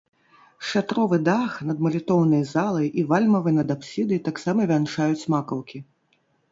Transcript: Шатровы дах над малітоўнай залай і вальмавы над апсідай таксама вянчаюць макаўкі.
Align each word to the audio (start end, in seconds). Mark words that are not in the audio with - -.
Шатровы 0.69 1.19
дах 1.27 1.59
над 1.71 1.83
малітоўнай 1.87 2.41
залай 2.55 2.87
і 3.03 3.07
вальмавы 3.13 3.49
над 3.61 3.67
апсідай 3.77 4.19
таксама 4.31 4.61
вянчаюць 4.75 5.27
макаўкі. 5.37 5.89